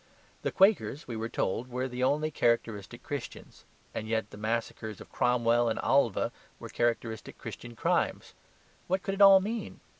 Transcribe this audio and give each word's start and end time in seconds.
The 0.41 0.51
Quakers 0.51 1.07
(we 1.07 1.15
were 1.15 1.29
told) 1.29 1.67
were 1.67 1.87
the 1.87 2.03
only 2.03 2.31
characteristic 2.31 3.03
Christians; 3.03 3.65
and 3.93 4.07
yet 4.07 4.31
the 4.31 4.35
massacres 4.37 4.99
of 4.99 5.11
Cromwell 5.11 5.69
and 5.69 5.77
Alva 5.77 6.31
were 6.57 6.69
characteristic 6.69 7.37
Christian 7.37 7.75
crimes. 7.75 8.33
What 8.87 9.03
could 9.03 9.13
it 9.13 9.21
all 9.21 9.41
mean? 9.41 9.79